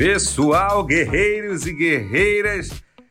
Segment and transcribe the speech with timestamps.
[0.00, 2.70] Pessoal, guerreiros e guerreiras,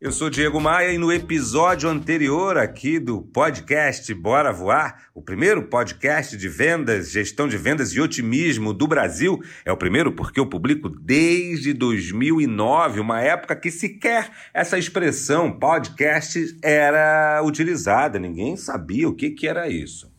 [0.00, 5.64] eu sou Diego Maia e no episódio anterior aqui do podcast Bora Voar, o primeiro
[5.64, 10.46] podcast de vendas, gestão de vendas e otimismo do Brasil, é o primeiro porque eu
[10.46, 19.14] publico desde 2009, uma época que sequer essa expressão podcast era utilizada, ninguém sabia o
[19.14, 20.09] que, que era isso.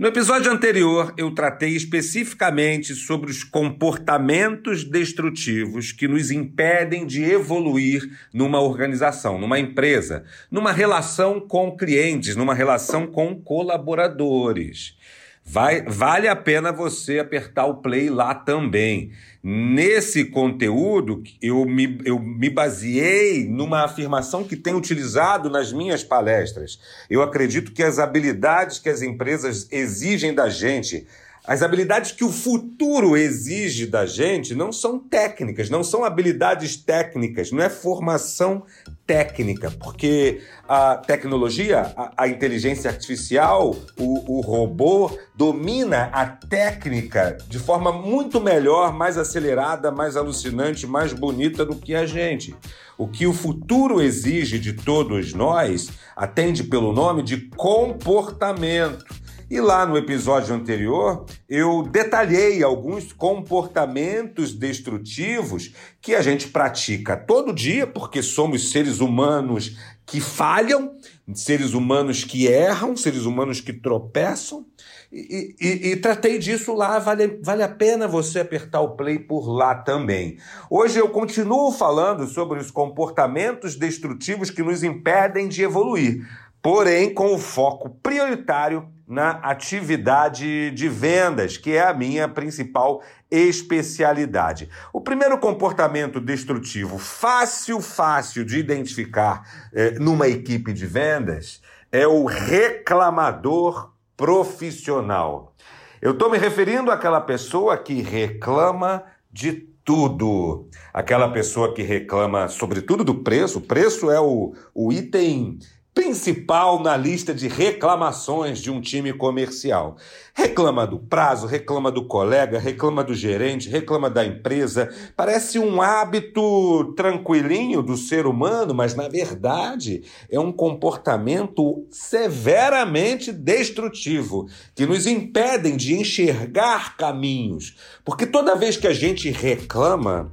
[0.00, 8.10] No episódio anterior, eu tratei especificamente sobre os comportamentos destrutivos que nos impedem de evoluir
[8.32, 14.96] numa organização, numa empresa, numa relação com clientes, numa relação com colaboradores.
[15.44, 19.12] Vai, vale a pena você apertar o play lá também.
[19.42, 26.78] Nesse conteúdo, eu me, eu me baseei numa afirmação que tenho utilizado nas minhas palestras.
[27.08, 31.06] Eu acredito que as habilidades que as empresas exigem da gente
[31.46, 37.50] as habilidades que o futuro exige da gente não são técnicas, não são habilidades técnicas,
[37.50, 38.64] não é formação
[39.06, 47.58] técnica, porque a tecnologia, a, a inteligência artificial, o, o robô domina a técnica de
[47.58, 52.54] forma muito melhor, mais acelerada, mais alucinante, mais bonita do que a gente.
[52.96, 59.04] O que o futuro exige de todos nós atende pelo nome de comportamento.
[59.50, 67.52] E lá no episódio anterior, eu detalhei alguns comportamentos destrutivos que a gente pratica todo
[67.52, 70.94] dia, porque somos seres humanos que falham,
[71.34, 74.64] seres humanos que erram, seres humanos que tropeçam.
[75.12, 79.48] E, e, e, tratei disso lá, vale, vale a pena você apertar o play por
[79.48, 80.38] lá também.
[80.70, 86.24] Hoje eu continuo falando sobre os comportamentos destrutivos que nos impedem de evoluir,
[86.62, 94.68] porém com o foco prioritário na atividade de vendas, que é a minha principal especialidade.
[94.92, 101.60] O primeiro comportamento destrutivo, fácil, fácil de identificar eh, numa equipe de vendas,
[101.90, 105.54] é o reclamador profissional.
[106.00, 109.52] Eu estou me referindo àquela pessoa que reclama de
[109.84, 110.68] tudo.
[110.94, 113.58] Aquela pessoa que reclama, sobretudo, do preço.
[113.58, 115.58] O preço é o, o item
[116.00, 119.98] principal na lista de reclamações de um time comercial.
[120.32, 124.88] Reclama do prazo, reclama do colega, reclama do gerente, reclama da empresa.
[125.14, 134.48] Parece um hábito tranquilinho do ser humano, mas na verdade é um comportamento severamente destrutivo
[134.74, 137.76] que nos impedem de enxergar caminhos.
[138.06, 140.32] Porque toda vez que a gente reclama,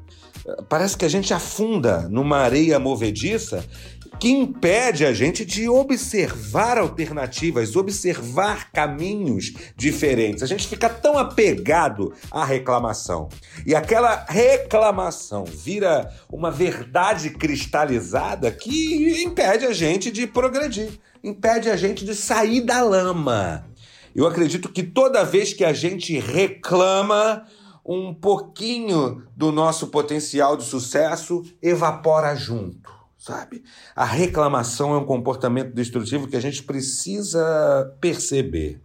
[0.70, 3.66] parece que a gente afunda numa areia movediça
[4.20, 10.44] que impede a gente de observar alternativas, observar caminhos diferentes.
[10.44, 13.30] A gente fica tão apegado à reclamação.
[13.66, 21.76] E aquela reclamação vira uma verdade cristalizada que impede a gente de progredir, impede a
[21.76, 23.66] gente de sair da lama.
[24.16, 27.46] Eu acredito que toda vez que a gente reclama,
[27.86, 33.64] um pouquinho do nosso potencial de sucesso evapora junto sabe?
[33.96, 38.80] A reclamação é um comportamento destrutivo que a gente precisa perceber.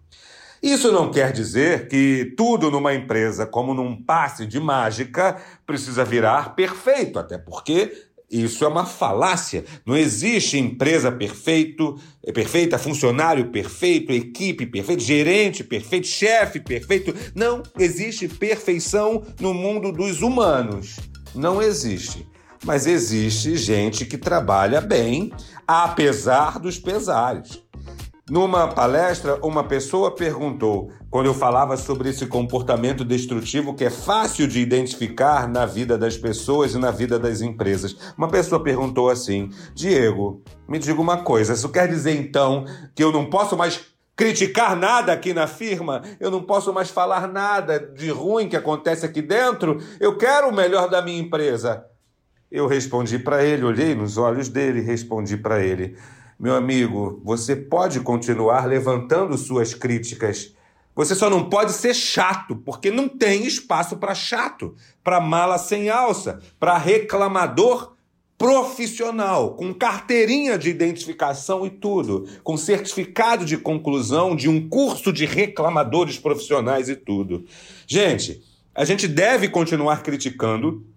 [0.62, 6.54] Isso não quer dizer que tudo numa empresa, como num passe de mágica, precisa virar
[6.54, 7.92] perfeito, até porque
[8.30, 9.64] isso é uma falácia.
[9.84, 11.98] Não existe empresa perfeito,
[12.32, 17.14] perfeita, funcionário perfeito, equipe perfeita, gerente perfeito, chefe perfeito.
[17.34, 20.96] Não existe perfeição no mundo dos humanos.
[21.34, 22.26] Não existe.
[22.64, 25.32] Mas existe gente que trabalha bem,
[25.66, 27.62] apesar dos pesares.
[28.30, 34.46] Numa palestra, uma pessoa perguntou, quando eu falava sobre esse comportamento destrutivo que é fácil
[34.46, 37.96] de identificar na vida das pessoas e na vida das empresas.
[38.16, 43.12] Uma pessoa perguntou assim: Diego, me diga uma coisa, isso quer dizer então que eu
[43.12, 43.80] não posso mais
[44.16, 49.04] criticar nada aqui na firma, eu não posso mais falar nada de ruim que acontece
[49.04, 51.84] aqui dentro, eu quero o melhor da minha empresa.
[52.52, 55.96] Eu respondi para ele, olhei nos olhos dele e respondi para ele:
[56.38, 60.54] Meu amigo, você pode continuar levantando suas críticas.
[60.94, 65.88] Você só não pode ser chato, porque não tem espaço para chato, para mala sem
[65.88, 67.94] alça, para reclamador
[68.36, 75.24] profissional, com carteirinha de identificação e tudo, com certificado de conclusão de um curso de
[75.24, 77.46] reclamadores profissionais e tudo.
[77.86, 78.42] Gente,
[78.74, 80.91] a gente deve continuar criticando.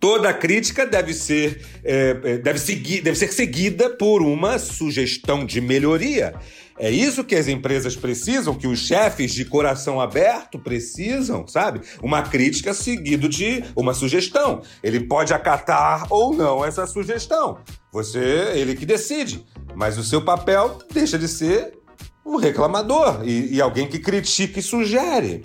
[0.00, 6.34] Toda crítica deve ser, é, deve, seguir, deve ser seguida por uma sugestão de melhoria.
[6.78, 11.80] É isso que as empresas precisam, que os chefes de coração aberto precisam, sabe?
[12.00, 14.62] Uma crítica seguido de uma sugestão.
[14.82, 17.58] Ele pode acatar ou não essa sugestão.
[17.92, 19.44] Você, ele que decide.
[19.74, 21.76] Mas o seu papel deixa de ser
[22.24, 25.44] um reclamador e, e alguém que critica e sugere.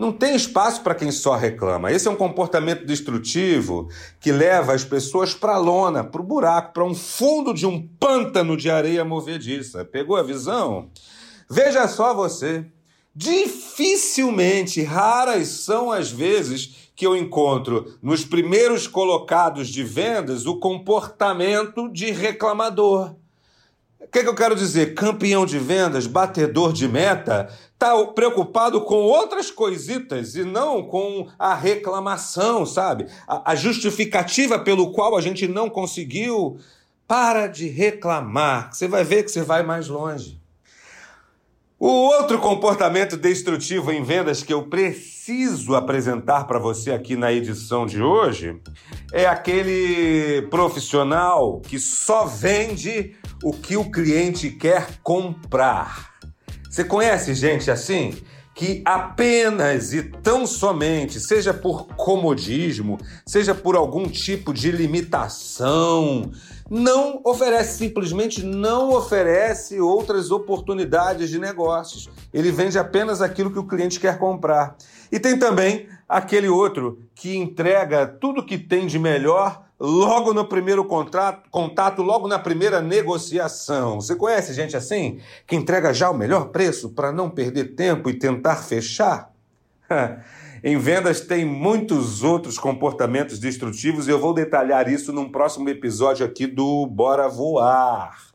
[0.00, 1.92] Não tem espaço para quem só reclama.
[1.92, 6.72] Esse é um comportamento destrutivo que leva as pessoas para a lona, para o buraco,
[6.72, 9.84] para um fundo de um pântano de areia movediça.
[9.84, 10.88] Pegou a visão?
[11.50, 12.64] Veja só você.
[13.14, 21.92] Dificilmente, raras são as vezes que eu encontro nos primeiros colocados de vendas o comportamento
[21.92, 23.16] de reclamador.
[24.10, 24.94] O que, que, eu quero dizer?
[24.94, 31.54] Campeão de vendas, batedor de meta, está preocupado com outras coisitas e não com a
[31.54, 33.06] reclamação, sabe?
[33.24, 36.58] A, a justificativa pelo qual a gente não conseguiu.
[37.06, 40.40] Para de reclamar, você vai ver que você vai mais longe.
[41.78, 47.86] O outro comportamento destrutivo em vendas que eu preciso apresentar para você aqui na edição
[47.86, 48.60] de hoje
[49.12, 56.10] é aquele profissional que só vende o que o cliente quer comprar.
[56.68, 58.16] Você conhece gente assim?
[58.54, 66.30] Que apenas e tão somente, seja por comodismo, seja por algum tipo de limitação,
[66.68, 72.08] não oferece, simplesmente não oferece outras oportunidades de negócios.
[72.32, 74.76] Ele vende apenas aquilo que o cliente quer comprar.
[75.10, 80.84] E tem também aquele outro que entrega tudo que tem de melhor logo no primeiro
[80.84, 83.98] contrato, contato, logo na primeira negociação.
[83.98, 85.20] Você conhece gente assim?
[85.46, 89.32] Que entrega já o melhor preço para não perder tempo e tentar fechar?
[90.62, 96.26] em vendas tem muitos outros comportamentos destrutivos e eu vou detalhar isso num próximo episódio
[96.26, 98.28] aqui do Bora Voar.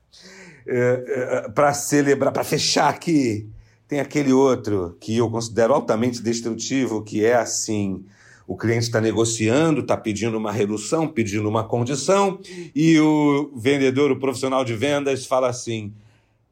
[0.68, 3.48] É, é, para celebrar, para fechar aqui,
[3.88, 8.04] tem aquele outro que eu considero altamente destrutivo, que é assim
[8.48, 12.40] o cliente está negociando, está pedindo uma redução, pedindo uma condição,
[12.76, 15.94] e o vendedor, o profissional de vendas, fala assim: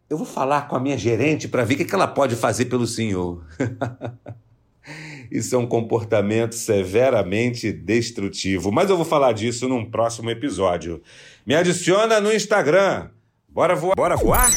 [0.09, 2.87] Eu vou falar com a minha gerente para ver o que ela pode fazer pelo
[2.87, 3.43] senhor.
[5.31, 8.71] Isso é um comportamento severamente destrutivo.
[8.71, 11.01] Mas eu vou falar disso num próximo episódio.
[11.43, 13.09] Me adiciona no Instagram.
[13.49, 13.95] Bora voar?
[13.95, 14.51] Bora voar?